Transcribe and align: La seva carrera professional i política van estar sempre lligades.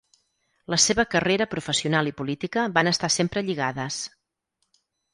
La 0.73 0.79
seva 0.83 1.05
carrera 1.15 1.47
professional 1.51 2.11
i 2.13 2.15
política 2.23 2.65
van 2.81 2.93
estar 2.95 3.13
sempre 3.21 3.47
lligades. 3.53 4.03